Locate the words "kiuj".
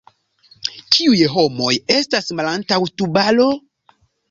0.95-1.19